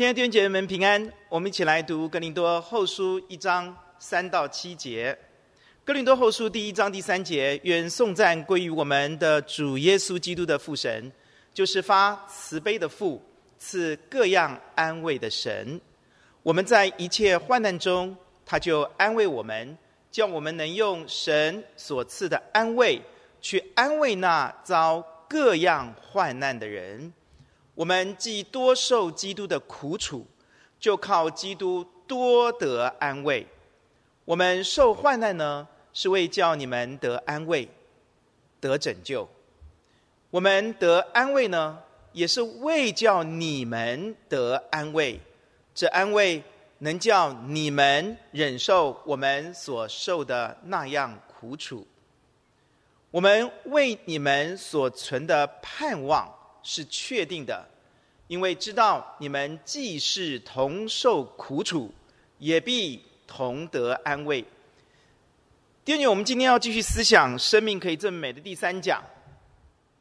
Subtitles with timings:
[0.00, 5.12] 亲爱的弟兄姐妹们平安，我们一起来读《哥林多后书》一章三到七节。
[5.84, 11.12] 《哥林多后书》第一章第三节，愿颂赞归于我们的主耶稣基督的父神，
[11.52, 13.22] 就是发慈悲的父，
[13.58, 15.78] 赐各样安慰的神。
[16.42, 19.76] 我们在一切患难中，他就安慰我们，
[20.10, 22.98] 叫我们能用神所赐的安慰，
[23.42, 27.12] 去安慰那遭各样患难的人。
[27.80, 30.26] 我们既多受基督的苦楚，
[30.78, 33.46] 就靠基督多得安慰。
[34.26, 37.66] 我们受患难呢，是为叫你们得安慰、
[38.60, 39.26] 得拯救；
[40.28, 41.78] 我们得安慰呢，
[42.12, 45.18] 也是为叫你们得安慰。
[45.74, 46.42] 这安慰
[46.80, 51.86] 能叫你们忍受我们所受的那样苦楚。
[53.10, 56.30] 我们为你们所存的盼望
[56.62, 57.69] 是确定的。
[58.30, 61.92] 因为知道你们既是同受苦楚，
[62.38, 64.40] 也必同得安慰。
[65.84, 69.02] 第二点，我们今天要继续思想“生命可以这么美”的第三讲，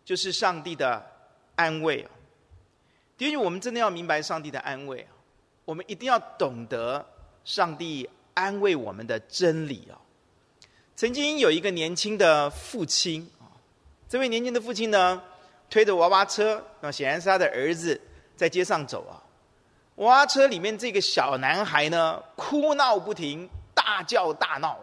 [0.05, 1.03] 就是上帝的
[1.55, 2.07] 安慰。
[3.17, 5.07] 第二点，我们真的要明白上帝的安慰，
[5.65, 7.03] 我们一定要懂得
[7.43, 9.97] 上帝安慰我们的真理啊。
[10.95, 13.27] 曾经有一个年轻的父亲，
[14.07, 15.19] 这位年轻的父亲呢，
[15.67, 17.99] 推着娃娃车，那显然是他的儿子。
[18.39, 19.19] 在街上走啊，
[19.95, 24.79] 娃娃车里面这个小男孩呢，哭闹不停，大叫大闹！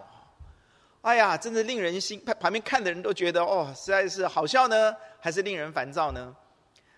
[1.00, 6.36] 哎呀，真的令人心，旁边看的人都觉得哦，实在是好笑呢，还是令人烦躁呢？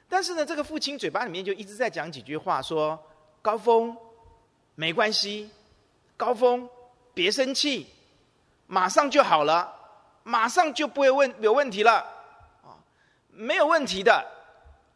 [0.09, 2.99] 但是呢，这个父亲嘴巴里面就一直在讲几句话，说
[3.41, 3.97] ：“高峰，
[4.75, 5.49] 没关系，
[6.17, 6.69] 高峰，
[7.15, 7.87] 别生气，
[8.67, 9.73] 马上就好了，
[10.25, 12.05] 马上就不会问有问题了，
[12.65, 12.75] 啊，
[13.31, 14.27] 没有问题的。”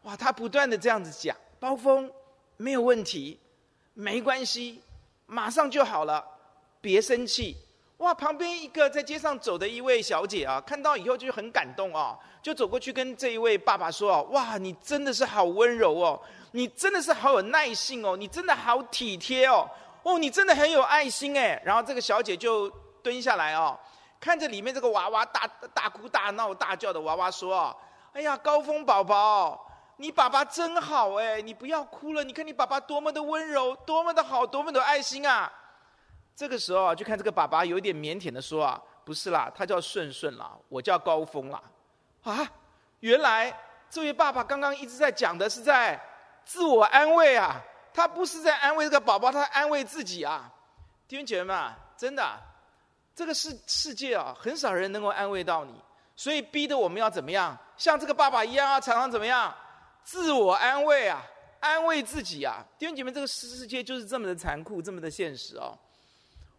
[0.02, 1.36] 哇，他不断的这样子讲。
[1.62, 2.10] 高峰
[2.56, 3.38] 没有问题，
[3.94, 4.82] 没关系，
[5.26, 6.26] 马上就好了，
[6.80, 7.56] 别生气。
[7.98, 16.20] 哇，旁边一个在街上走的一位小姐啊，看到以后就很感动啊，就走过去跟这一位爸爸说：“哦，哇，你真的是好温柔哦，
[16.50, 19.64] 你真的是好有耐性哦，你真的好体贴哦，
[20.02, 22.68] 哦，你真的很有爱心哎。”然后这个小姐就
[23.04, 23.78] 蹲下来哦，
[24.18, 27.76] 看着里面这个娃娃大大哭大闹大叫的娃娃说：“哦，
[28.14, 29.64] 哎呀，高峰宝宝。”
[29.96, 31.40] 你爸爸真好哎！
[31.40, 35.52] 你不要哭了，你看你爸爸多么的温柔，多么的好，多么的爱心啊！
[36.34, 41.62] 这个时候啊，就看这个爸爸有一点腼腆的说啊：“不是啦，他叫顺顺啦，我叫高峰啦。”
[42.24, 42.50] 啊，
[43.00, 43.56] 原来
[43.90, 46.00] 这位爸爸刚刚一直在讲的是在
[46.44, 47.60] 自我安慰啊，
[47.92, 50.50] 他不是在安慰这个宝宝，他安慰自己啊。
[51.06, 52.24] 弟兄姐妹们，真的，
[53.14, 55.74] 这个世世界啊，很少人能够安慰到你，
[56.16, 57.56] 所以逼得我们要怎么样？
[57.76, 59.54] 像这个爸爸一样啊，常常怎么样？
[60.04, 61.24] 自我安慰啊，
[61.60, 65.78] 安慰自己啊，弟兄姐妹，这个世界就是这么的残酷，这么的现实哦。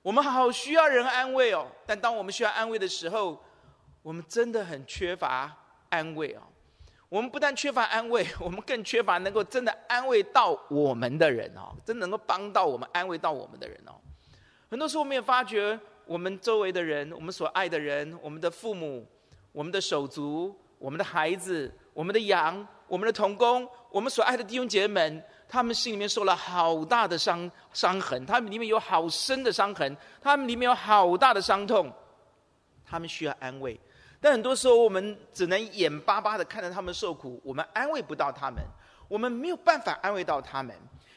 [0.02, 3.42] 我们好需要人安慰哦，但当我们需要安慰的时候，
[4.02, 5.56] 我们真的很缺乏
[5.90, 6.42] 安慰哦。
[7.09, 13.94] 我们不但缺乏安慰， 我们更缺乏能够真的安慰到我们的人哦，真的能够帮到我们、安慰到我们的人哦。
[14.70, 19.08] 很多时候，我们也发觉，我们周围的人，我们所爱的人，我们的父母、
[19.52, 22.66] 我们的手足、我们的孩子、我们的羊。
[22.94, 31.92] 我们的同工，我们所爱的弟兄姐妹们，他们心里面受了好大的伤伤痕，他们里面有好深的伤痕，他们里面有好大的伤痛，
[32.86, 33.80] 他们需要安慰。
[34.22, 38.64] 但很多时候，我们只能眼巴巴的看着他们受苦，我们安慰不到他们，
[39.08, 40.75] 我们没有办法安慰到他们。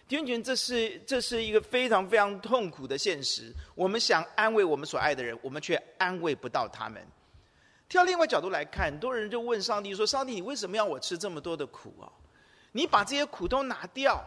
[0.09, 3.53] 弟兄姐妹，这是这是一个非常非常痛苦的现实。
[3.75, 7.07] 我们想安慰我们所爱的人，我们却安慰不到他们。
[7.89, 12.11] 跳另外角度来看，很多人就问上帝说：“上帝，你为什么要我吃这么多的苦啊？
[12.73, 14.23] 你把这些苦都拿掉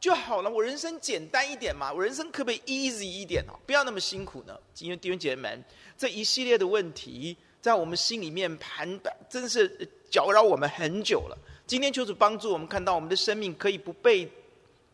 [0.00, 3.54] 就好了，我人生简单一点嘛，我人生可不可以 easy 一点哦？
[3.64, 5.64] 不要那么辛苦呢？”因为弟兄姐妹们，
[5.96, 11.38] 这一系列的问题在我们心里面盘，真是搅扰我们很久了。
[11.66, 14.30] 今天求主帮助我们，看到我们的生命可以不被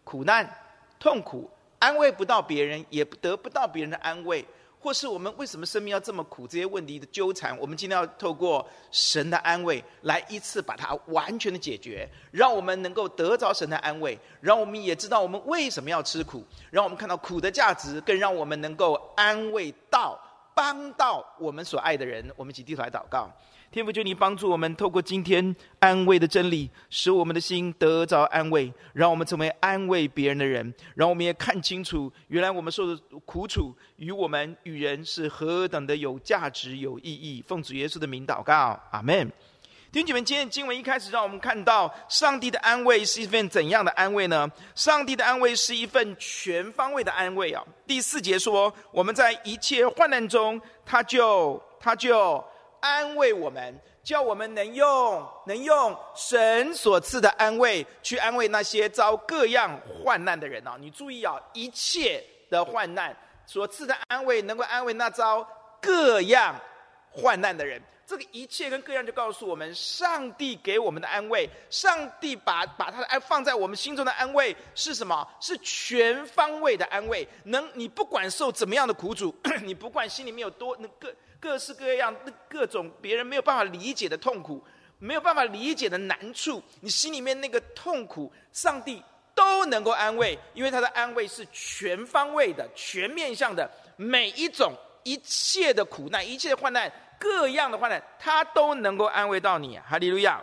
[0.05, 0.49] 苦难、
[1.01, 4.45] 痛苦安慰不到别人，也得不到别人的安慰。
[4.83, 6.49] 或是我们为什么生命要这么苦？
[6.49, 20.19] 这些问题的纠缠，我们今天要透过神的安慰来一次把它完全的解决，让我们能够得着神的安慰，让我们也知道我们为什么要吃苦，让我们看到苦的价值，更让我们能够安慰到、
[20.55, 22.33] 帮到我们所爱的人。
[22.35, 23.31] 我们一起低头来祷告。
[23.73, 37.45] 天父，求你帮助我们，透过今天安慰的真理，使我们的心得着安慰，让我们成为安慰别人的人，让我们也看清楚，原来我们受的苦楚与我们与人是何等的有价值、有意义。
[37.47, 39.31] 奉主耶稣的名祷告，阿门。
[39.93, 44.51] 弟兄姐妹，今天经文一开始让我们看到，上帝的安慰是一份怎样的安慰呢？
[44.75, 47.65] 上帝的安慰是一份全方位的安慰啊！
[47.87, 52.45] 第四节说，我们在一切患难中，他就他就
[52.81, 60.73] 安慰我们，叫我们能用能用神所赐的安慰去安慰那些遭各样患难的人哦！
[60.79, 63.17] 你注意啊，一切的患难
[63.47, 65.47] 所赐的安慰，能够安慰那遭
[65.81, 66.55] 各样
[67.11, 67.81] 患难的人。
[68.07, 75.25] 这个一切跟各样，就告诉我们，上帝给我们的安慰，上帝把把他的爱放在我们心中的安慰是什么？
[75.41, 77.25] 是全方位的安慰。
[77.45, 82.15] 能你不管受怎么样的苦楚， 你不管心里面有多那个各式各样
[82.49, 84.63] 各种别人没有办法理解的痛苦，
[84.99, 89.03] 没有办法理解的难处，你心里面那个痛苦，上帝
[89.35, 96.93] 都能够安慰，因为他的安慰是全方位的、全面向的，每一种一切的苦难、一切的患难。
[97.19, 99.79] 各样的患难，他都能够安慰到你。
[99.79, 100.43] 哈利路亚！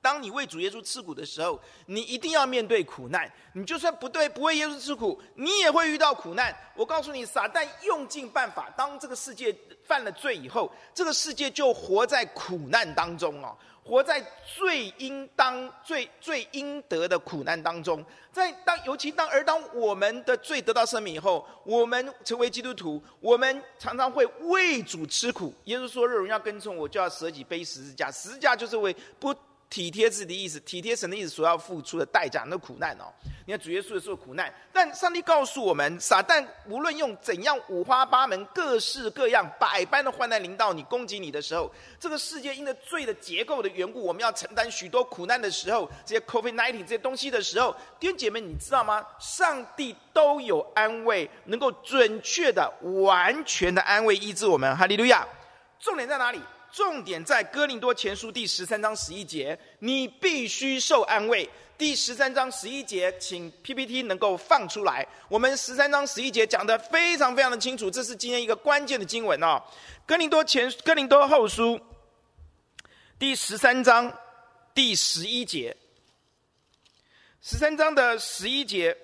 [0.00, 3.30] 当你为主耶稣吃苦的时候，你一定要面对苦难。
[3.52, 6.56] 你就算不对，不为耶稣吃苦，你也会遇到苦难。
[6.76, 9.54] 我告诉你，撒旦用尽办法，当这个世界
[9.84, 13.56] 犯了罪以后，这个世界就活在苦难当中哦。
[13.82, 25.54] 活在最应当、最最应得的苦难当中，在当尤其当而当我们的罪得到赦免以后，我们成为基督徒，我们常常会为主吃苦。
[25.64, 28.10] 耶稣说：“若有人要跟从我，就要舍己背十字架。
[28.10, 29.34] 十字架就是为不。”
[29.70, 33.12] 体贴自己的意思，体贴神的意思所要付出的代价，那苦难哦。
[33.46, 49.04] 你看主耶稣的受苦难，但上帝告诉我们，撒旦无论用怎样五花八门、各式各样、百般的患难临到你、攻击你的时候，这个世界因着罪的结构的缘故，我们要承担许多苦难的时候，这些 COVID-19 这些东西的时候，弟兄姐妹，你知道吗？
[49.18, 52.70] 上帝都有安慰，能够准确的、
[53.02, 54.76] 完全的安慰医治我们。
[54.76, 55.26] 哈利路亚！
[55.78, 56.40] 重点在哪里？
[56.70, 61.48] 重点在哥林多前书第十三章十一节，你必须受安慰。
[61.76, 65.06] 第十三章十一节，请 PPT 能够放出来。
[65.28, 69.62] 我们十三章十一节讲的非常非常的清楚，这是今天一个关键的经文哦。
[70.04, 71.80] 哥林多前哥林多后书
[73.18, 74.12] 第十三章
[74.74, 75.76] 第十一节，
[77.40, 78.96] 十三章的十一节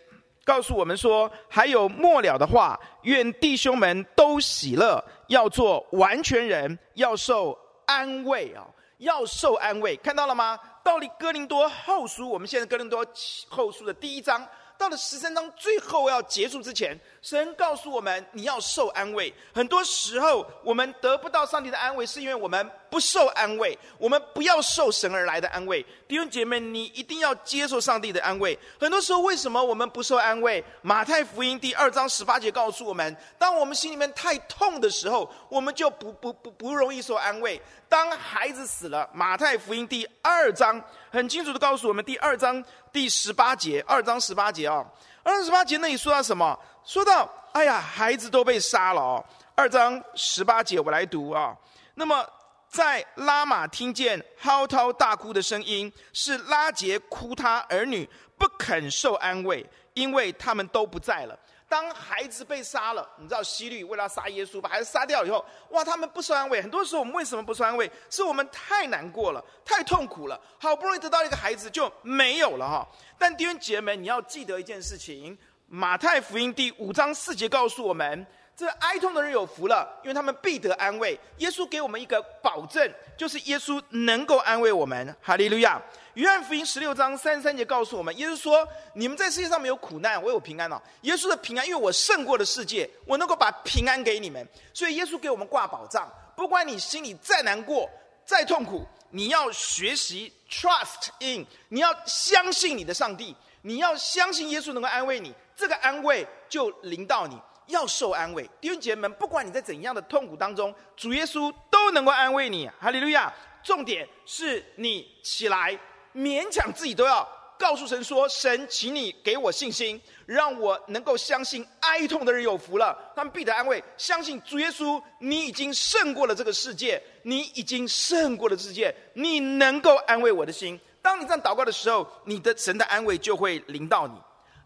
[0.45, 5.03] 告诉我们说，还有末了的话，愿弟兄们都喜乐。
[5.29, 8.67] 要做完全人，要受安慰啊！
[8.99, 10.59] 要受安慰，看到了吗？
[10.83, 13.05] 到了哥林多后书，我们现在哥林多
[13.49, 14.47] 后书的第一章。
[14.77, 19.33] 到了十三章最后要结束之前，神告诉我们：你要受安慰。
[19.55, 23.77] 很多时候，我们得不到上帝的安慰，是因为我们不受安慰。
[23.97, 25.83] 我们不要受神而来的安慰。
[26.07, 28.59] 弟兄姐妹，你一定要接受上帝的安慰。
[28.79, 30.63] 很多时候，为什么我们不受安慰？
[30.83, 37.59] 马太福音第二章十八节告诉我们：当我们心里面太痛的时候，我们就不不不不容易受安慰。
[37.89, 40.79] 当孩子死了，马太福音第二章
[41.11, 42.63] 很清楚的告诉我们：第二章。
[42.93, 44.87] 第十八节，二章十八节啊、
[45.25, 46.57] 二十八节那里说到什么？
[46.85, 49.25] 说到，哎呀，孩子都被杀了哦。
[49.57, 51.57] 二章十八节，我来读啊。
[51.95, 52.25] 那么，
[52.69, 61.39] 在拉玛听见嚎啕大哭的声音，是拉杰哭他儿女不肯受安慰，因为他们都不在了。
[61.69, 66.63] 当孩子被杀了，你知道希律为了杀耶稣，把孩子杀掉以后，哇，他们不是安慰。
[66.63, 67.91] 很多时候我们为什么不是安慰？
[68.11, 72.89] 是我们太难过了，太痛苦了，好不容易得到一个孩子就没有了哈。
[73.19, 78.27] 但弟兄姐妹，你要记得一件事情：马太福音第五章四节告诉我们。
[78.57, 81.19] 这哀痛的人有福了，因为他们必得安慰。
[81.39, 85.17] 耶稣给我们一个保证，就是耶稣能够安慰我们。
[85.21, 85.83] 哈利路亚！
[86.15, 94.47] 约翰福音十六章三十三节告诉我们，耶稣说：“你们在世界上没有苦难，我有平安哦。”耶稣的平安，因为我胜过了世界，我能够把平安给你们。
[94.73, 97.91] 所以耶稣给我们挂保障，不管你心里再难过、
[98.25, 107.37] 再痛苦，你要学习 trust in，你要相信你的上帝，你要相信耶稣能够安慰你，这个安慰就临到你。
[107.67, 112.71] 要受安慰，弟兄姐妹们，不管你在怎样的痛苦当中，主耶稣都能够安慰你。
[112.81, 113.33] 哈利路亚！
[113.63, 115.79] 重点是你起来，
[116.15, 117.27] 勉强自己都要
[117.59, 123.83] 告诉神说：“神，请你给我信心，让我能够相信哀痛的人有福了，他们必得安慰。
[123.97, 130.79] 相信主耶稣，你已经胜过了这个世界，你已经胜过了世界，你能够安慰我的心。
[131.01, 134.15] 当你这样祷告的时候，你的神的安慰就会临到你。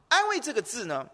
[0.09, 1.07] 安慰这个字呢？”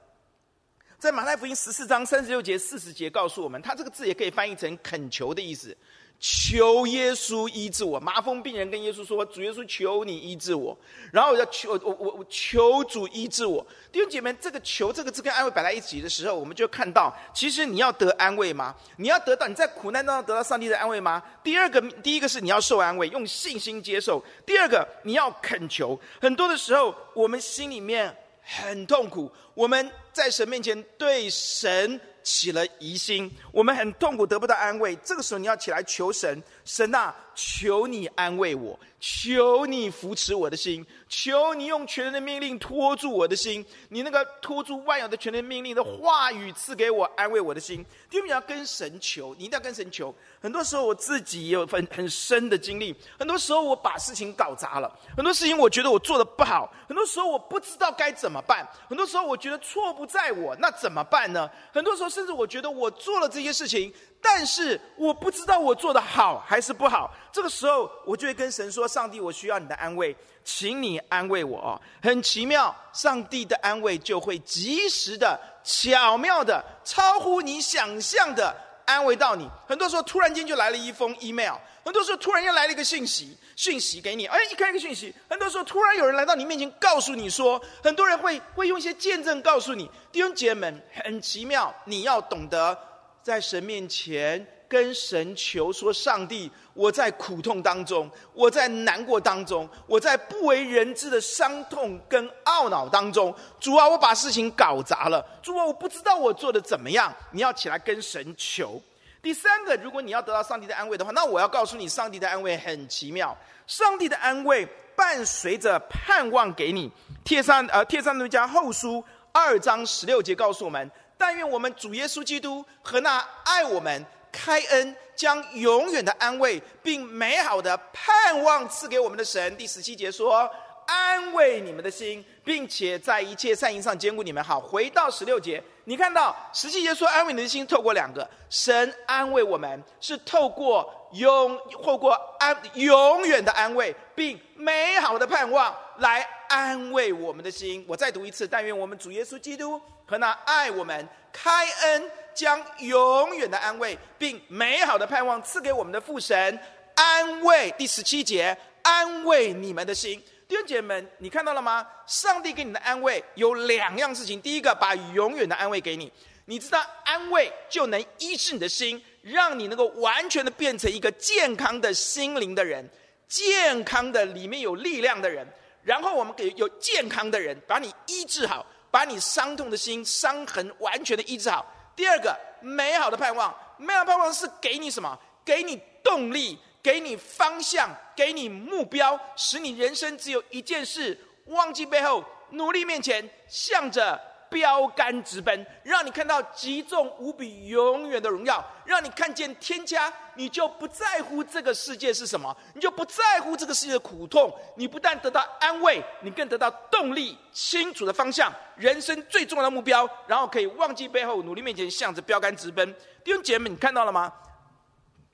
[0.98, 5.76] 在马太福音十四章三十六节、四十节告诉我们，他这个字也可以翻译成恳求的意思，
[6.18, 8.00] 求耶稣医治我。
[8.00, 10.74] 麻风病人跟耶稣说：“主耶稣，求你医治我。”
[11.12, 13.64] 然后我要求我我我求主医治我。
[13.92, 18.74] 弟兄姐妹，这个“求”这个字跟安慰摆在一起的时候，我们就看到，其实你要得安慰吗？
[18.96, 21.22] 你要得到你在苦难当中得到上帝的安慰吗？
[21.42, 26.00] 第二个，第一个是你要受安慰，用信心接受；第二个，你要恳求。
[26.18, 32.00] 很多的时候，我们心里面很痛苦，我们在神面前对神。
[32.24, 34.96] 起了疑心，我们很痛苦，得不到安慰。
[35.04, 43.64] 这个时候，你要起来求神，神啊，求你安慰我，求你扶持我的心，求你用全能的命令托住我的心。
[43.90, 47.84] 你那个托住万有的全能命令的话语赐给我安慰我的心。
[48.08, 50.14] 第二，你要跟神求，你一定要跟神求。
[50.40, 61.50] 很多时候我自己也有很很深的经历，很多时候我把事情搞砸了，很多事情我觉得我做的不好，很多时候我不知道该怎么办，很多时候我觉得错不在我，那怎么办呢？
[61.72, 63.92] 很多时候甚至我觉得我做了这些事情。
[64.26, 79.46] 但是我不知道我做的好还是不好，这个时候我就会跟神说：“上帝，我需要你的安慰，请你安慰我。”很奇妙，上帝的安慰就会及时的、巧妙的、超乎你想象的安慰到你。
[79.68, 84.24] 很多时候突然间就来了一封 email，很多时候突然间来了一个信息，讯息给你。
[84.24, 92.76] 哎，一看一个讯息，很多时候突然有人来到你面前告诉你说，很多人会会用一些见证告诉你，弟兄姐妹们，很奇妙，你要懂得。
[93.24, 103.34] 在神面前跟神求说：“上帝，我在苦痛当中，我在难过当中，我在不为人知的伤痛跟懊恼当中。
[103.58, 105.24] 主啊，我把事情搞砸了。
[105.42, 107.10] 主啊，我不知道我做的怎么样。
[107.30, 108.78] 你要起来跟神求。
[109.22, 113.34] 第三个，如果你要得到上帝的安慰的话，那我要告诉你，上帝的安慰很奇妙。
[113.66, 116.92] 上帝的安慰伴随着盼望给你。
[117.24, 119.02] 帖撒呃，帖撒罗尼迦后书
[119.32, 129.56] 二章十六节告诉我们。”但愿我们主耶稣基督和那爱我们、开恩、将永远的安慰并美好的盼望赐给我们的神。
[129.56, 130.50] 第十七节说
[130.86, 156.58] ：“安慰你们的心，并且在一切善行上坚固你们。”好，回到十六节，你看到十七节说：“安慰你的心，透过两个，神安慰我们，是透过永透过安永远的安慰并美好的盼望来安慰我们的心。”我再读一次：“但愿我们主耶稣基督。”和那爱我们、开恩、将永远的安慰并美好的盼望赐给我们的父神，
[156.94, 160.22] 安慰第十七节，安慰你们的心。
[160.46, 161.86] 弟兄姐妹们，你看到了吗？
[162.06, 164.40] 上帝给你的安慰有两样事情。
[164.42, 166.12] 第一个，把永远的安慰给你。
[166.44, 172.86] 你知道，安慰就能医治你的心，让你能够完全的变成一个健康的心灵的人，
[173.26, 175.46] 健康的里面有力量的人。
[175.82, 178.64] 然后我们给有健康的人，把你医治好。
[178.94, 181.66] 把你伤痛的心伤痕完全的医治好。
[181.96, 185.18] 第二个，美好的盼望，美好的盼望是给你什么？
[185.44, 194.16] 给你动力，给你方向，给你目标，使你人生只有一件事：忘记背后，努力面前，向着。
[194.54, 212.94] 标杆直奔，让你看到极重无比、永远的荣耀，让你看见天家，你就不在乎这个世界是什么，你就不在乎这个世界的苦痛，你不但得到安慰，你更得到动力、清楚的方向，人生最重要的目标，然后可以忘记背后，努力面前，向着标杆直奔。
[213.24, 214.32] 弟兄姐妹，你看到了吗？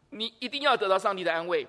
[0.08, 1.68] 你一定要得到上帝的安慰。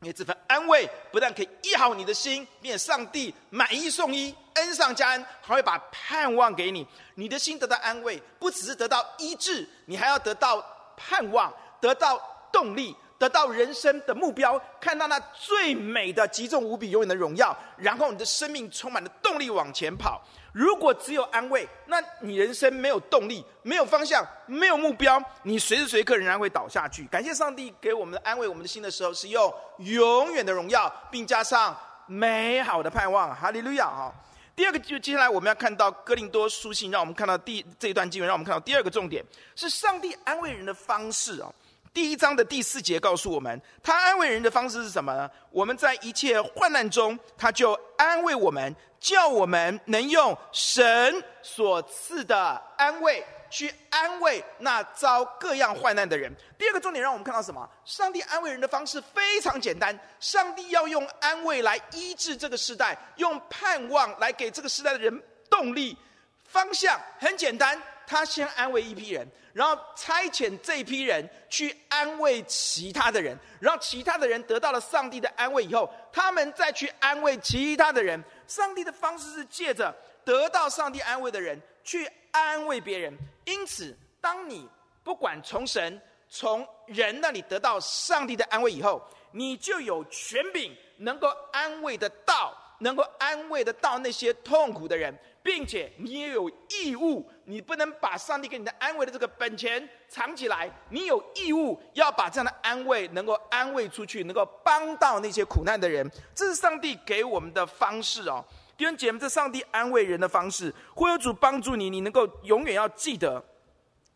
[0.00, 6.86] 因为这份安慰不但可以医好你的心，念上帝买一送一，恩上加恩，还会把盼望给你。
[7.16, 10.64] 你的心得到安慰，不只是得到医治，你还要得到
[10.96, 11.52] 盼望，
[11.82, 12.18] 得到
[12.50, 20.26] 动力，得到人生的目标，看到那最美的、极重无比、永远的荣耀，然后你的生命充满了动力往前跑。
[20.54, 27.04] 如果只有安慰，那你人生没有动力、没有方向、没有目标，你随时随刻仍然会倒下去。
[27.08, 33.36] 感谢上帝给我们的安慰，我们的心的时候是用永远的荣耀，并加上美好的盼望。
[33.36, 33.84] 哈利路亚！
[33.84, 34.10] 哈。
[34.56, 39.22] 第二个就接下来我们要看到哥林多书信，让我们看到第这一段经文，让我们看到第二个重点
[39.54, 41.52] 是上帝安慰人的方式啊。
[41.92, 45.30] 第一章的第四节告诉我们，他安慰人的方式是什么呢？
[45.50, 48.74] 我们在一切患难中，他就安慰我们。
[49.00, 56.30] 叫我们能用神所赐的安慰去安慰那遭各样患难的人。
[56.58, 57.66] 第二个重点，让我们看到什么？
[57.86, 59.98] 上帝安慰人的方式非常简单。
[60.20, 65.96] 上帝要用安慰来医治这个时代，用盼望来给这个时代的人动力、
[66.44, 67.00] 方向。
[67.18, 78.20] 很简单，他先安慰一批人，然后差遣这批人去安慰其他的人，然后其他的人得到了上帝的安慰以后，他们再去安慰其他的人。
[78.48, 84.68] 上帝的方式是借着得到上帝安慰的人去安慰别人，因此，当你
[85.04, 89.00] 不管从神从人那里得到上帝的安慰以后，
[89.30, 106.08] 你就有权柄，能够安慰得到，能够安慰得到那些痛苦的人，并且你也有义务，你不能把上帝给你的安慰的这个本钱藏起来，你有义务要把这样的安慰能够安慰出去，能够帮到那些苦难的人。
[106.34, 108.44] 这是上帝给我们的方式哦，
[108.76, 113.42] 弟兄姐妹，这上帝安慰人的方式，会有主帮助你，你能够永远要记得，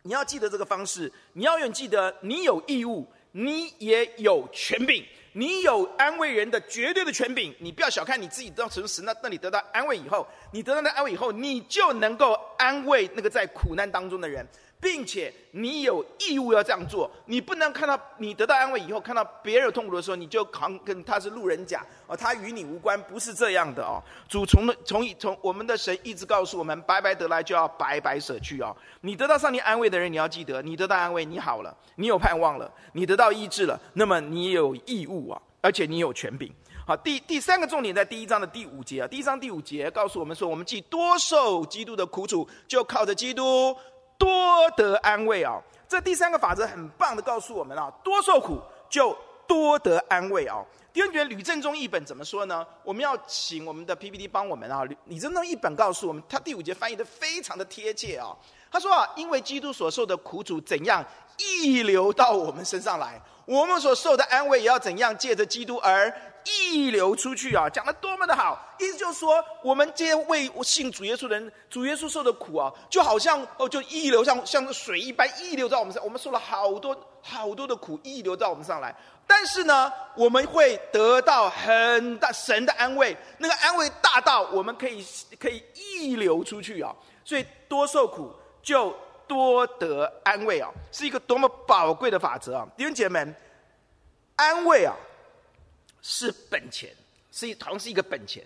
[0.02, 5.04] 你要记得这个方式，你要永远记得，你有义务，你也有权柄。
[5.36, 8.48] 你有安慰人的绝对的权柄，你不要小看你自己。
[8.50, 14.46] 到诚实那那你得到安慰以后，你得到那安慰以后，你就能够安慰那个在苦难当中的人。
[14.80, 24.02] 并且你有义务要这样做，你不能看到你得到安慰以后，看到别人痛苦的时候，你就扛跟他是路人甲哦，他与你无关，不是这样的哦。
[24.28, 28.76] 主从的从从我们的神一直告诉我们，白白得来就要白白舍去哦。
[29.00, 36.52] 你得到上帝安慰的人，你要记得，你得到安慰，你好了，你有盼望了，你得到医治了，那么你也有义务啊，而且你有权柄。
[36.86, 43.74] 好，第第三个重点在第一章的第五节啊，第一章第五节告诉我们说，我们既多受基督的苦楚，就靠着基督。
[44.24, 45.62] 多得安慰啊、哦！
[45.86, 49.14] 这第三个法则很棒的告诉我们啊，多受苦就
[49.46, 50.66] 多得安慰啊、哦。
[50.94, 52.66] 第二卷吕正中译本怎么说呢？
[52.82, 54.82] 我们要请我们的 PPT 帮我们啊。
[55.04, 58.34] 吕正中译本告诉我们，他第五节翻译的非常的贴切啊、
[58.72, 61.04] 他说啊，因为基督所受的苦楚怎样
[61.36, 66.10] 溢流到我们身上来，我们所受的安慰也要怎样借着基督而。
[66.44, 68.58] 溢流出去啊，讲的多么的好！
[68.78, 76.02] 意思就是说，我们这些为信主耶稣的人，主耶稣受的苦啊，就好像哦，就溢流像像水一般溢流到我们上。
[76.04, 78.94] 我们受了好多好多的苦，溢流到我们上来。
[79.26, 85.04] 但是呢，我们会得到很大神的安慰，那个安慰大到我们可以
[85.38, 86.94] 可以溢流出去啊。
[87.24, 88.30] 所以多受苦
[88.62, 88.94] 就
[89.26, 92.68] 多得安慰啊，是一个多么宝贵的法则啊！
[92.76, 93.34] 弟兄姐妹们，
[94.36, 94.94] 安慰啊。
[96.06, 96.90] 是本钱，
[97.32, 98.44] 是一，好像是一个本钱。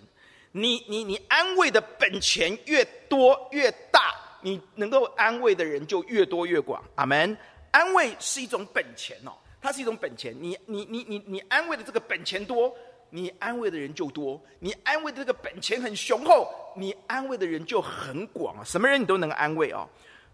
[0.53, 6.81] 你你你安慰的本钱越多越大，你能够安慰的人就越多越广。
[6.95, 7.37] 阿门。
[7.71, 10.33] 安慰是一种本钱哦，它是一种本钱。
[10.39, 12.73] 你你你你你安慰的这个本钱多，
[13.09, 14.41] 你安慰的人就多。
[14.59, 18.63] 你安慰的这个本钱很雄厚，你安慰的人就很广啊。
[18.63, 19.87] 什么人你都能安慰哦。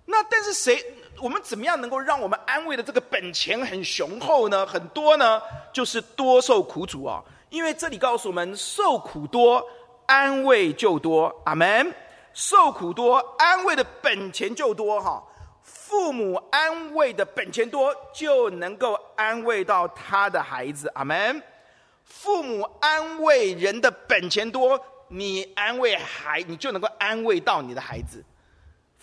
[0.06, 0.84] 那但是谁？
[1.22, 4.66] 我们怎么样能够让我们安慰的这个本钱很雄厚呢？
[4.66, 5.42] 很多呢？
[5.72, 7.24] 就是多受苦楚啊！
[7.50, 9.66] 因为这里告诉我们，受苦多，
[10.08, 11.34] 安慰就多。
[11.46, 11.94] 阿门。
[12.34, 15.24] 受苦多，安慰的本钱就多哈。
[15.64, 20.92] 父母安慰的本钱多，就能够安慰到他的孩子。
[20.96, 21.42] 阿门。
[22.04, 28.22] 父母安慰人的本钱多，你安慰孩，你就能够安慰到你的孩子。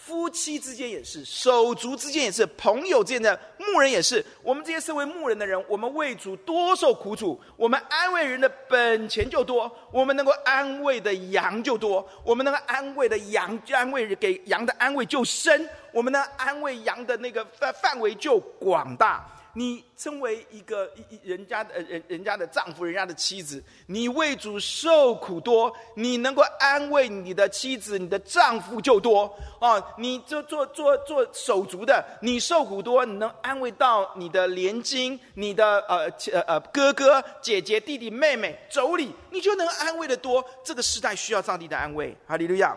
[0.05, 4.25] 夫妻之间也是，手足之间也是，朋友之间的牧人也是。
[4.43, 19.25] 我们这些身为牧人的人，我们为主多受苦楚，我们安慰人的本钱就多，我们能够安慰的羊就多，我们能够安慰的羊，安慰给羊的安慰就深，我们能安慰羊的那个范范围就广大。
[19.55, 29.85] 你身为一个一人家的人人家的丈夫，人家的妻子，你为主受苦多，你能够安慰你的妻子、你的丈夫就多哦。
[29.99, 36.11] 你做做做做手足的，你受苦多，你能安慰到你的连襟、你的呃
[36.47, 40.43] 呃哥哥姐姐、弟弟妹妹、妯娌，你就能安慰的多。
[40.65, 42.75] 这个时代需要上帝的安慰，哈利路亚。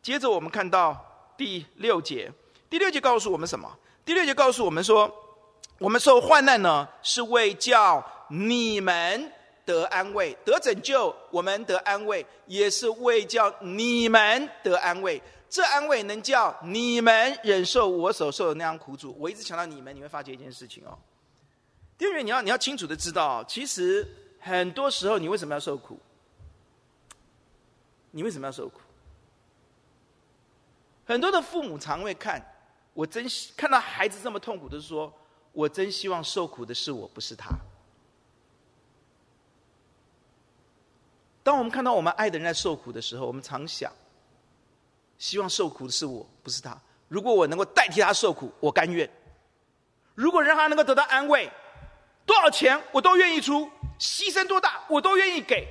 [0.00, 2.32] 接着我们看到第六节，
[2.70, 3.70] 第六节告诉我们什么？
[4.02, 5.24] 第六节告诉我们说。
[5.78, 9.30] 我们受患难呢，是为叫你们
[9.64, 15.20] 得安慰、得拯救；我们得安慰，也是为叫你们得安慰。
[15.50, 19.14] 这安慰能叫你们忍受我所受的那样苦楚。
[19.18, 20.98] 我一直强调你们，你会发觉一件事情哦。
[21.98, 24.06] 第二，你要你要清楚的知道，其实
[24.40, 25.98] 很多时候你为什么要受苦？
[28.12, 28.80] 你为什么要受苦？
[31.06, 32.42] 很多的父母常会看，
[32.94, 35.12] 我真看到孩子这么痛苦的说。
[35.56, 37.48] 我真希望受苦的是我，不是他。
[41.42, 43.90] 当我们看到我们爱的人在受苦的时候，我们常想，
[45.16, 46.78] 希望受苦的是我，不是他。
[47.08, 49.10] 如果我能够代替他受苦，我甘愿。
[50.14, 51.50] 如果让他能够得到安慰，
[52.26, 55.66] 多少钱我都愿意出，牺牲多大我都愿意给，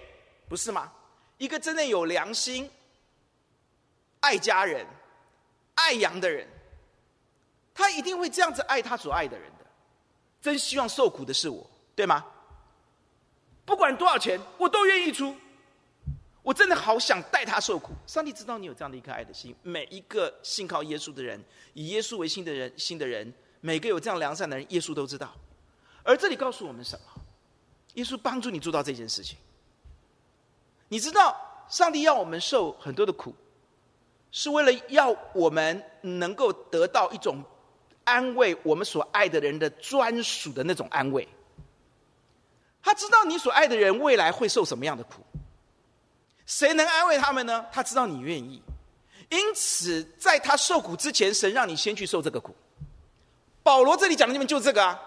[0.50, 0.92] 不是吗？
[1.38, 2.68] 一个真正有良心、
[4.22, 4.84] 爱家人、
[5.76, 6.48] 爱羊的人，
[7.72, 9.52] 他一定会这样子爱他所爱的人。
[10.46, 12.24] 真希望受苦的是我，对吗？
[13.66, 15.36] 不管多少钱，我都愿意出。
[16.44, 17.94] 我真的好想带他受苦。
[18.06, 19.56] 上帝知道你有这样的一颗爱的心。
[19.64, 25.34] 每一个信靠耶稣的人，以耶稣为心的人，心的人，每个有这样良善的人，耶稣都知道。
[26.04, 27.22] 而这里告诉我们什么？
[27.96, 29.36] 耶稣帮助你做到这件事情。
[30.90, 31.36] 你知道，
[31.68, 33.34] 上帝要我们受很多的苦，
[34.30, 37.44] 是为了要我们能够得到一种
[38.06, 41.28] 安慰我们所爱的人的专属的那种安慰。
[42.82, 45.22] 他知道你所爱的人未来会受什么样的苦，
[46.46, 47.66] 谁能安慰他们呢？
[47.72, 48.64] 他知道你愿意，
[49.30, 52.56] 因此在他受苦之前，神让你先去受这个苦。
[53.62, 55.02] 保罗这里讲的你们就是这个啊，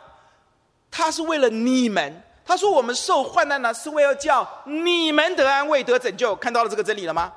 [0.90, 2.22] 他是为了你们。
[2.44, 6.34] 他说：“我们受患难呢，是为了叫你们得安慰、得拯救。
[6.36, 7.30] 看到了这个真理了吗？”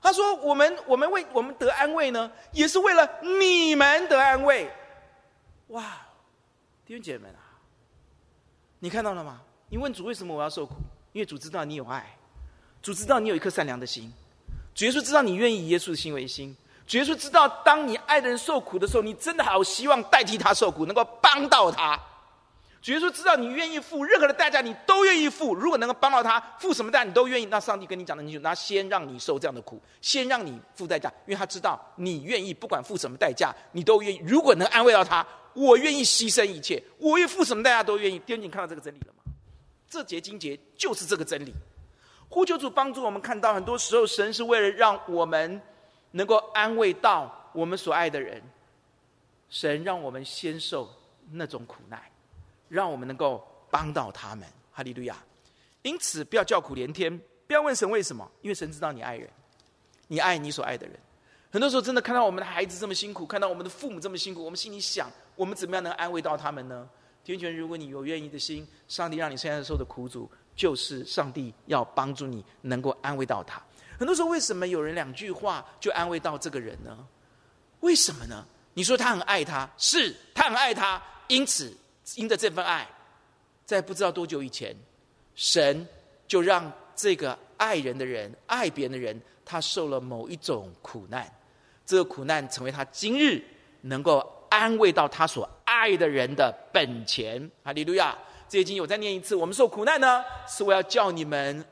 [0.00, 4.70] 他说：“我们我们为我们得安慰呢，也是为了你们得安慰。”
[5.70, 5.84] 哇，
[6.84, 7.40] 弟兄姐妹们啊，
[8.80, 9.40] 你看到了吗？
[9.68, 10.74] 你问主为什么我要受苦？
[11.12, 12.16] 因为主知道你有爱，
[12.82, 14.12] 主知道你有一颗善良的心，
[14.74, 16.56] 主耶稣知道你愿意以耶稣的心为心，
[16.86, 21.98] 主耶稣知道当你爱的人受苦的时候，你真的好希望代替他受苦，能够帮到他。
[22.82, 25.54] 主耶稣知道你愿意付任何的代价，你都愿意付。
[25.54, 27.44] 如果能够帮到他，付什么代价你都愿意。
[27.44, 34.18] 那上帝跟你讲的，你就拿先让你受这样的苦，先让你付代价，因为他知道你愿意，不管付什么代价，你都愿意。
[34.24, 38.18] 如果能安慰到他，我愿意牺牲一切，我愿意付什么代价都愿意。
[38.20, 39.32] 弟兄，你看到这个真理了吗？
[39.88, 41.54] 这节经节就是这个真理。
[42.28, 45.60] 呼求主帮助我们看到，很多时候神是为了让我们
[46.12, 48.40] 能够安慰到我们所爱的人，
[49.48, 50.88] 神让我们先受
[51.32, 52.00] 那种苦难。
[52.68, 55.16] 让我们能够帮到他们，哈利路亚！
[55.82, 59.28] 因此，不要叫苦连天，不要问神为什么，因为神知道你爱人，
[60.06, 60.96] 你爱你所爱的人。
[61.50, 66.86] 很多时候，真的看到我们的孩子这么辛苦，看到我们的父母这么辛苦，我们心里想：我们怎么样能安慰到他们呢？
[67.24, 73.58] 天权，如果你有愿意的心，上帝让你现在受的苦主，就是上帝要帮助你能够安慰到他。
[73.98, 76.94] 很多时候，为什么有人两句话就安慰到这个人呢？
[77.80, 78.44] 为什么呢？
[78.74, 81.74] 你说他很爱他，是他很爱他，因此。
[82.16, 82.86] 因着这份爱，
[83.64, 84.76] 在不知道多久以前，
[85.34, 85.88] 神
[86.28, 91.32] 就让这个爱人的人、爱别人的人，他受了某一种苦难，
[91.86, 93.42] 这个苦难成为他今日
[93.82, 97.50] 能够安慰到他所爱的人的本钱。
[97.64, 98.14] 哈利路亚！
[98.46, 101.64] 这些经我再念一次：我们受苦难呢，是为了叫你们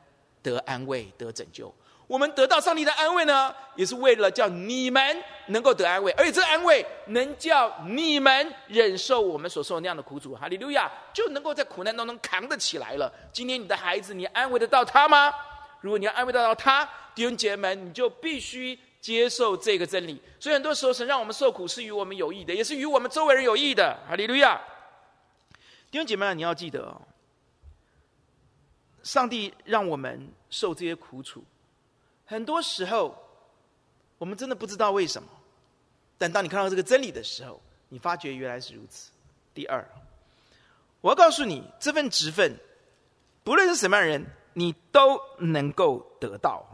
[0.42, 1.74] 得安慰、得拯救。
[2.06, 10.34] 我们得到上帝的安慰呢，也是为了叫你们能够得安慰，而且这安慰能叫你们忍受我们所受那样的苦楚。
[10.34, 13.12] 哈利路亚，就能够在苦难当中扛得起来了。
[13.32, 15.30] 今天你的孩子，你安慰得到他吗？
[15.80, 20.20] 如果你要安慰得到他，弟兄姐妹们，你就必须接受这个真理。
[20.40, 23.98] 所以很多时候，神让我们受苦是与我们有益的，也是与我们周围人有益的。
[24.08, 24.60] 哈利路亚，
[25.90, 27.00] 弟兄姐妹们，你要记得哦，
[29.02, 31.42] 上帝让我们受这些苦楚。
[32.26, 33.16] 很多时候，
[34.18, 35.28] 我们真的不知道为什么，
[36.18, 39.10] 但当你看到这个真理的时候，你发觉原来是如此。
[39.54, 39.84] 第二，
[41.00, 42.54] 我要告诉你，这份职分，
[43.42, 46.64] 不论是什么样的人，你都能够得到。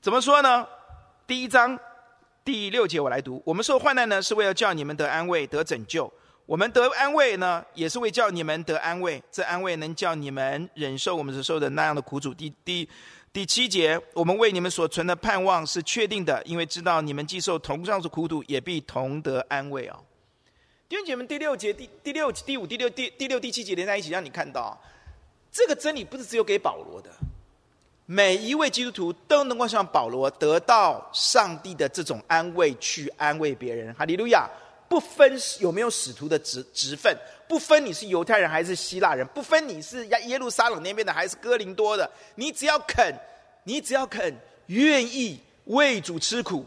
[0.00, 0.66] 怎么说呢？
[1.26, 1.78] 第一章
[2.44, 6.08] 第六节，我来读：我们受患难呢，是为了叫你们得安慰、得拯救；
[6.46, 9.20] 我们得安慰呢，也是为叫你们得安慰。
[9.32, 12.32] 这安慰能叫你们忍受我们所受的那样的苦楚。
[12.32, 12.88] 第第。
[13.32, 20.04] 第七节，我们为你们所存的盼望是确定的，因为知道你们既受同样的苦楚，也必同得安慰哦。
[20.88, 24.80] 弟兄姐妹，第六节、第第六、第五、第六、第第六、第七节连在一起，让你看到
[25.52, 27.10] 这个真理不是只有给保罗的，
[28.06, 33.92] 每一位基督徒都能够像保罗得到上帝的这种安慰，去安慰别人。
[33.94, 34.48] 哈利路亚！
[34.88, 37.12] 不分有没有使徒的职职分。
[37.48, 43.12] 不分你是犹太人还是希腊人，不分你是耶耶路撒冷那边的还是哥林多的，你只要肯，
[43.64, 44.32] 你只要肯
[44.66, 46.64] 愿意为主吃苦，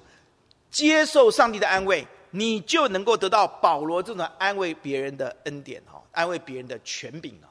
[0.70, 7.48] 接受上帝的安慰，你就能够得到保罗这种安慰别人的恩典哈，安慰别人的权柄啊！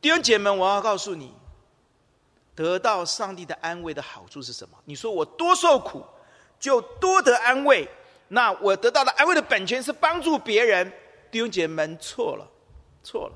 [0.00, 1.32] 弟兄姐妹们，我要告诉你，
[2.56, 4.76] 得到上帝的安慰的好处是什么？
[4.86, 6.02] 你说我多受苦，
[6.58, 7.86] 就多得安慰，
[8.28, 10.90] 那我得到的安慰的本钱是帮助别人。
[11.30, 12.48] 弟兄姐妹们，错了，
[13.02, 13.34] 错了！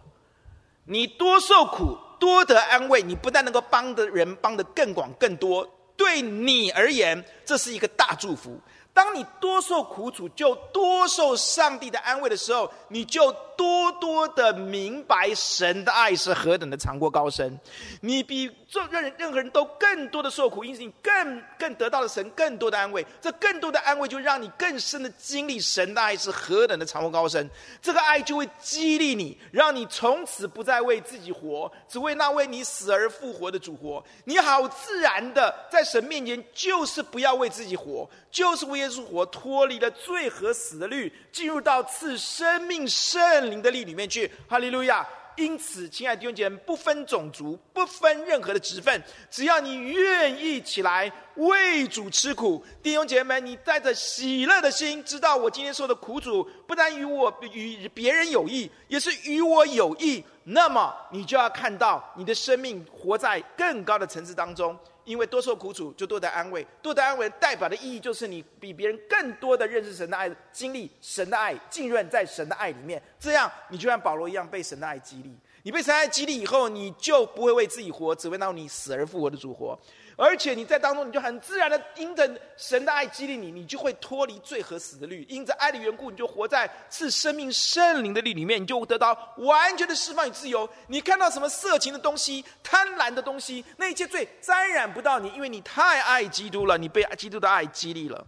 [0.87, 8.59] 你多受苦，多得安慰，你不但能够帮的人帮得更广更多，对你而言，这是一个大祝福。
[8.93, 17.59] 当你多受苦楚，就多受上帝的安慰的时候，你就多多的明白神的爱是何等的长阔高深。
[18.01, 23.07] 你比做任任何人都更多的受苦，因此你更更得到了神更多的安慰。
[23.21, 27.49] 这更多的安慰，就让你更深的经历神的爱是何等的长阔高深。
[27.81, 34.03] 这个爱就会激励你，让你从此不再为自己活，只为那为你死而复活的主活。
[34.25, 38.80] 你好自然的在神面前，就是不要为自己活，就是为。
[38.81, 44.31] 耶稣活，脱离了罪和死的律，进入到赐生命圣灵的力里面去。
[44.49, 45.07] 哈利路亚！
[45.37, 60.23] 因此，亲爱的弟兄姐妹，不分种族，不分任何的职分，只要你愿意起来为主吃苦，弟兄姐妹们，你带着喜乐的心，知道我今天受的苦楚，不但与我与别人有益，也是与我有益。
[60.45, 64.77] 那么，你就要看到你的生命活在更高的层次当中。
[65.11, 66.65] 因为多受苦楚，就多得安慰。
[66.81, 73.03] 多得安慰代表的意义，就是你比别人更多的认识神的爱，经历神的爱，浸润在神的爱里面。
[73.19, 75.37] 这样，你就像保罗一样，被神的爱激励。
[75.63, 79.79] 你被神爱激励以后，你就不会为自己活，只为到你死而复活的主活。
[80.23, 85.25] 而且你在当中，你就很自然的因着神的爱激励你，你就会脱离罪和死的律。
[85.31, 90.69] 因着爱的缘故，你就活在赐生命圣灵的力里面，你就得到完全的释放与自由。
[90.89, 98.27] 你看到什么色情的东西、贪婪的东西，那一切罪沾染不到你，因为你太爱基督了，你被基督的爱激励了。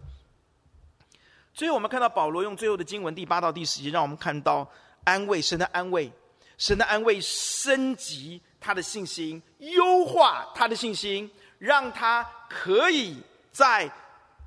[1.53, 4.67] 所以我们看到保罗用最后的经文第八到第十节，让我们看到
[5.03, 6.11] 安慰，神的安慰，
[6.57, 11.29] 神的安慰升级他的信心，优化他的信心。
[11.63, 13.15] 让他可以
[13.53, 13.89] 在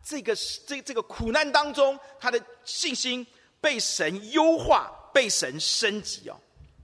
[0.05, 3.27] 这个这这个苦难当中，他的信心
[3.59, 6.37] 被神优化，被神升级哦。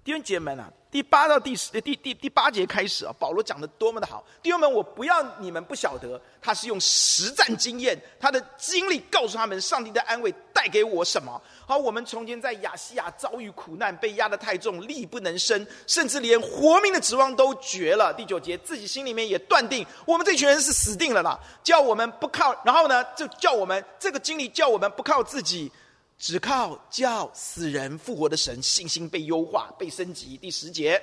[0.03, 4.25] 弟兄姐妹们啊，第八到第十第第第八节开始啊，保罗讲的多么的好。
[4.42, 11.42] 弟兄们，我不要你们不晓得，他是用实战经验，他的经历告诉他们，上帝的安慰带给我什么。
[11.66, 18.14] 好，我们从前在亚细亚遭遇苦难，被压得太重，力不能胜，甚至连活命的指望都绝了。
[18.14, 21.37] 第九节，自己心里面也断定，我们这群人是死定了啦。
[21.64, 25.72] 叫我们不靠，然后呢，就叫我们这个经历，叫我们不靠自己。
[26.16, 30.37] 只靠叫死人复活的神，信心被优化、被升级。
[30.37, 31.03] 第十节，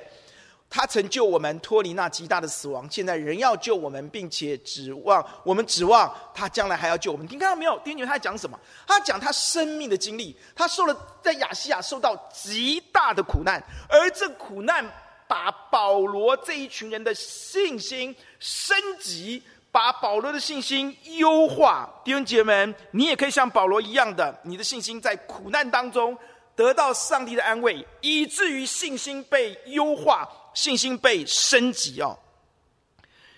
[0.69, 7.25] 他曾救我们脱离那极大的死亡，现在仍要救我们，并且指望我们指望他将来还要救我们。
[7.25, 7.77] 你看到没有？
[7.79, 8.59] 弟兄，他在讲什么？
[8.87, 14.85] 他讲他生命的经历，他受了在亚细亚受到极大的苦难，而这苦难
[15.27, 19.41] 把保罗这一群人的信心升级。
[19.71, 26.17] 把保罗的信心优化，弟兄姐妹们，你也可以像保罗一样的，你的信心在苦难当中
[26.55, 30.27] 得到上帝的安慰，以至于信心被优化，
[30.59, 32.17] 信心被升级哦。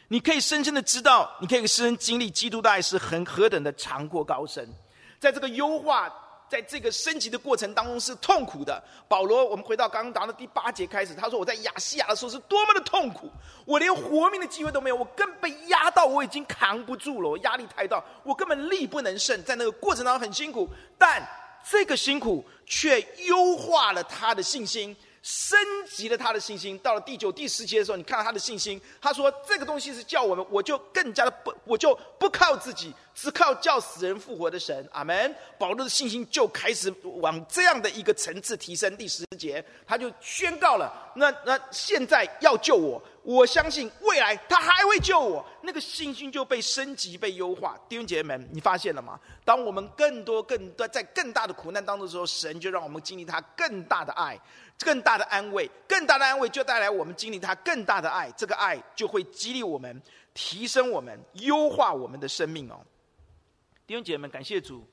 [0.07, 4.67] 你可以深深的知道，你可以深深经历基督的爱是很何等的长阔高深，
[5.19, 6.12] 在这个优化。
[6.51, 8.84] 在这个升级的过程当中是痛苦的。
[9.07, 13.31] 保罗，我们回到刚刚讲的第八节开始，他说：“我在亚细亚的时候是多么的痛苦，
[13.63, 19.41] 我连活命的机会都没有，我根本被压到，我已经扛不住了，我压力太大，我根本力不能胜。
[19.45, 21.25] 在那个过程当中很辛苦，但
[21.63, 28.81] 这个辛苦却优化了他的信心。”升级了他的信心，到了第九、第十节的时候，你看到他的信心。
[28.99, 35.36] 他说：“这个东西是叫我们，我就更加的不，我就不靠自己，只靠叫死人复活的神。”阿门。
[35.60, 38.97] 保罗的信心就开始往这样的一个层次提升。
[38.97, 47.77] 第十节，他就宣告了：“那那现在要救我，我相信未来他还会救我。”那个信心就被升级、被优化。
[47.88, 49.19] 弟兄姐妹们，你发现了吗？
[49.45, 54.39] 当我们更多、更多在更大的苦难当中的时候，神就让我们经历他更大的爱。
[54.84, 60.01] 更大的安慰，更大的安慰就带来我们经历他更大的爱，这个爱就会激励我们，
[60.34, 62.81] 提升我们，优化我们的生命哦。
[63.86, 64.84] 弟兄姐妹们，感谢主，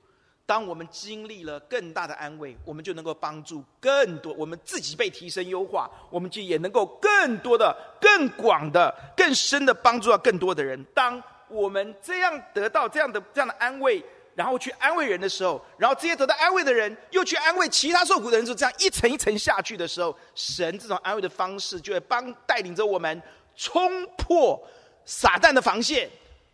[0.48, 10.82] 当我们经历了更大的安慰，我们就能够帮助更多，我们自己被提升优化，我们就也能够更多的、更广的、更深的帮助到更多的人。
[10.94, 14.02] 当我们这样得到这样的这样的安慰。
[14.34, 23.20] 然后去安慰人的时候，然后这些得到安慰的人又去安慰其他受苦的人，就这样一层一层下去的时候，神这种安慰的方式就会帮带领着我们
[23.56, 24.56] 冲破
[25.04, 26.08] 撒旦的防线，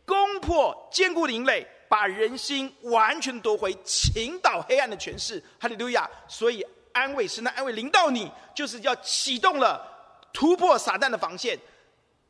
[0.06, 5.42] 攻破坚固的营垒，把人心完全夺回，倾倒黑暗的权势。
[5.60, 6.08] 哈利路亚！
[6.28, 9.84] 所以安慰，神的安慰临到你，就是要启动了
[10.32, 11.58] 突破撒旦的防线，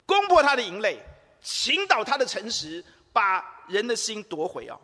[0.06, 0.98] 攻破他的营垒，
[1.40, 4.78] 倾倒他的城池，把人的心夺回啊！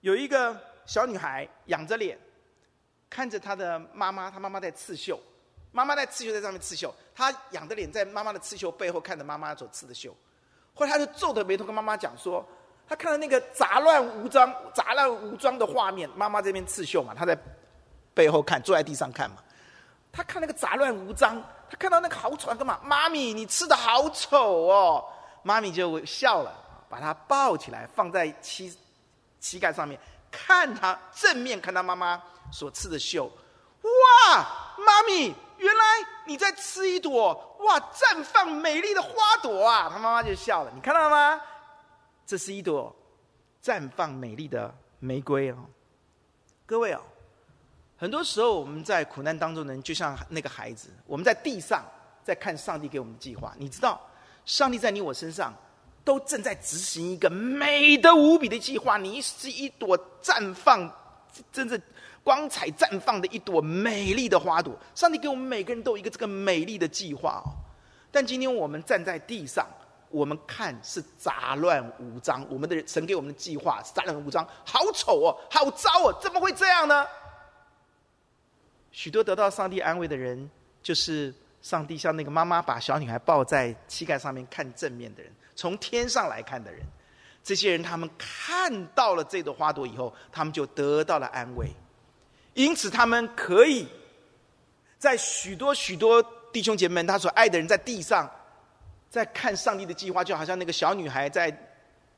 [0.00, 2.18] 有一个小女孩仰着脸，
[3.08, 5.20] 看着她的妈妈，她妈妈在刺绣，
[5.70, 10.16] 妈妈在刺绣，在上面刺绣，她仰着脸在妈妈的刺绣背后看着妈妈所刺的绣，
[10.74, 12.46] 后来她就皱着眉头跟妈妈讲说，
[12.88, 17.36] 他看到那个杂乱无章、杂乱无章的画面，妈妈这边刺绣嘛，他在
[18.14, 19.36] 背后看，坐在地上看嘛，
[20.12, 22.78] 他看那个杂乱无章，他看到那个好丑，干嘛？
[22.82, 25.04] 妈咪，你刺的好丑哦！
[25.42, 26.52] 妈咪就笑了，
[26.88, 28.76] 把他抱起来，放在膝。
[29.40, 29.98] 膝盖上面，
[30.30, 34.46] 看他正面看他妈妈所刺的绣，哇，
[34.78, 35.84] 妈咪，原来
[36.26, 39.10] 你在刺一朵哇绽放美丽的花
[39.42, 39.90] 朵啊！
[39.92, 41.40] 他妈妈就笑了，你看到了吗？
[42.24, 42.94] 这是一朵
[43.62, 45.56] 绽放美丽的玫瑰哦！
[46.64, 47.00] 各位哦，
[47.96, 51.84] 很多时候我们在苦难当中呢，就像那个孩子，我们在地上
[52.24, 53.54] 在看上帝给我们的计划。
[53.58, 54.00] 你知道，
[54.44, 55.52] 上帝在你我身上
[56.04, 58.96] 都正在执行一个美得无比的计划。
[58.96, 60.90] 你是一朵绽放，
[61.52, 61.80] 真正
[62.22, 64.74] 光彩绽放的一朵美丽的花朵。
[64.94, 67.52] 上帝给我们每个人都有一个这个美丽的计划哦。
[68.10, 69.66] 但今天我们站在地上。
[70.12, 77.06] 我们看是杂乱无章，我们的神给我们的计划杂乱无章，好丑哦，好糟哦，怎么会这样呢？
[78.90, 80.50] 许多得到上帝安慰的人，
[80.82, 86.82] 就是上帝像那个妈妈把小女孩抱在膝盖上面看正面的人，从天上来看的人，
[87.42, 91.68] 这些人他们看到了这朵花朵以后，他们就得到了安慰，
[92.52, 93.88] 因此他们可以
[94.98, 96.22] 在许多许多
[96.52, 98.30] 弟兄姐妹他所爱的人在地上。
[99.12, 101.54] 在看上帝的计划，就好像那个小女孩在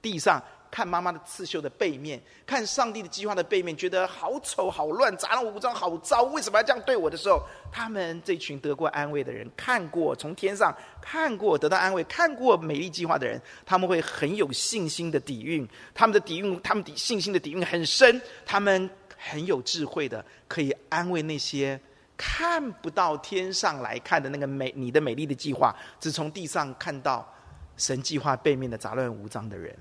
[0.01, 21.81] 地上看妈妈的刺绣的背面，看上帝的计划的背面，觉得好丑、好乱、杂乱无章、好糟，为什么要这样对我的时候，他们这群得过安慰的人，看过从天上看过得到安慰、看过美丽计划的人，他们会很有信心的底蕴，他们的底蕴，他们的信心的底蕴很深，他们很有智慧的，可以安慰那些。
[22.17, 27.29] 看不到天上来看的那个美，你的美丽的计划，只从地上看到
[27.77, 29.77] 神计划背面的杂乱无章的人，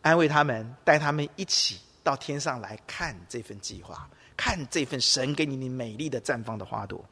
[0.00, 7.04] 安慰他们，带他们一起到天上来看这份计划，看这份神给你你美丽的绽放的花朵。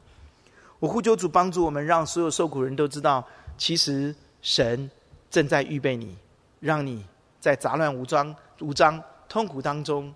[0.79, 3.23] 我呼求主帮助我们，让所有受苦人都知道，
[3.59, 4.89] 其实神
[5.29, 6.17] 正在预备你，
[6.59, 7.05] 让你
[7.39, 10.11] 在杂乱无章、无章痛苦当中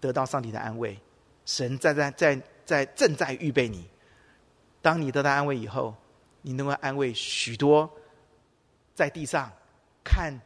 [0.00, 0.96] 得到上帝的安慰。
[1.44, 2.40] 神在在在。
[2.72, 3.84] 在正在预备你，
[4.80, 5.94] 当你得到安慰以后，
[6.40, 7.90] 你能够安慰许多
[8.94, 9.52] 在地上
[10.02, 10.40] 看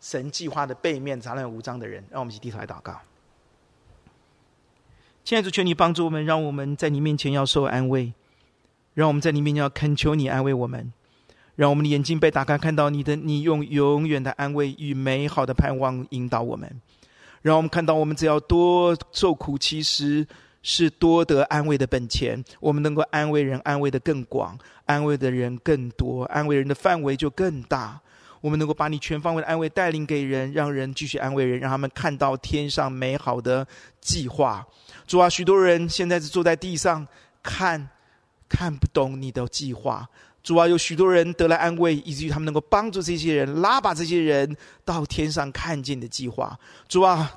[0.00, 2.04] 神计划的背面杂乱无章的人。
[2.08, 3.00] 让我们一起低头来祷告。
[5.24, 8.12] 亲爱的主，求你帮助我们，让我们在你面前要受安慰，
[8.94, 10.92] 让我们在你面前要恳求你安慰我们，
[11.56, 16.80] 让我们的眼睛被打开，看到你的，你用永远的安慰与美好的盼望引导我们，
[17.42, 20.24] 让我们看到我们只要多受苦，其实。
[20.68, 28.00] 是多得安慰的本钱，我们能够安慰人，安慰得更广，安慰的人更多，安慰人的范围就更大。
[28.40, 33.64] 我们能够把你全方位的安慰带领给人，让人继续安慰人，让他们看到天上美好的
[34.00, 34.66] 计划。
[35.06, 37.06] 主啊，许多人现在是坐在地上
[37.44, 37.88] 看，
[38.48, 40.04] 看不懂你的计划。
[40.42, 46.58] 主啊，有许多人得了安慰，以至于他们能够帮助这些人，拉把这些人到天上看见你的计划。
[46.88, 47.32] 主啊，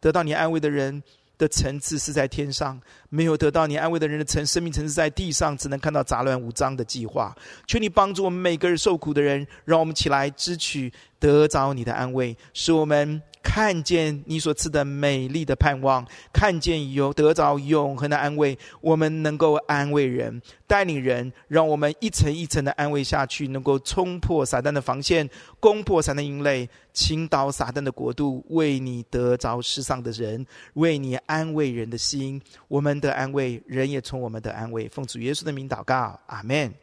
[0.00, 1.02] 得到你安慰的人。
[1.38, 7.34] 的层次是在天上，没有得到你安慰的人的层生命层次在地上，只能看到杂乱无章的计划。
[7.66, 18.56] 求你帮助我们每个人受苦的人，让我们起来支取得着你的安慰，使我们看见你所赐的美丽的盼望，看见有得着永恒的安慰。
[18.80, 25.28] 我们能够安慰人，带领人，让我们一层一层的安慰下去，能够冲破撒旦的防线，
[25.60, 32.40] 攻破撒旦营垒，倾倒撒旦的国度，为你得着世上的人，为你安慰人的心。
[32.68, 34.88] 我们的安慰，人也从我们的安慰。
[34.88, 36.81] 奉主耶稣的名祷告，阿门。